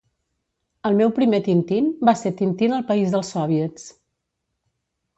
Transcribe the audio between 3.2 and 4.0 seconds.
Sòviets